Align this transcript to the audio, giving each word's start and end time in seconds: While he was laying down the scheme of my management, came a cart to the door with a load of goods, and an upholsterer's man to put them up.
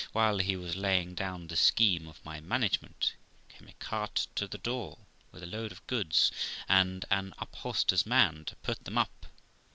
While 0.13 0.39
he 0.39 0.55
was 0.55 0.75
laying 0.75 1.13
down 1.13 1.45
the 1.45 1.55
scheme 1.55 2.07
of 2.07 2.25
my 2.25 2.39
management, 2.39 3.13
came 3.49 3.67
a 3.67 3.73
cart 3.73 4.25
to 4.33 4.47
the 4.47 4.57
door 4.57 4.97
with 5.31 5.43
a 5.43 5.45
load 5.45 5.71
of 5.71 5.85
goods, 5.85 6.31
and 6.67 7.05
an 7.11 7.35
upholsterer's 7.37 8.07
man 8.07 8.45
to 8.45 8.55
put 8.55 8.85
them 8.85 8.97
up. 8.97 9.27